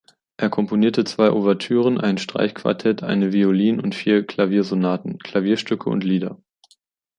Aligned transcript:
Er 0.37 0.49
komponierte 0.49 1.03
zwei 1.03 1.29
Ouvertüren, 1.29 1.99
ein 2.01 2.17
Streichquartett, 2.17 3.03
eine 3.03 3.33
Violin- 3.33 3.79
und 3.79 3.93
vier 3.93 4.25
Klaviersonaten, 4.25 5.19
Klavierstücke 5.19 5.91
und 5.91 6.03
Lieder. 6.03 6.41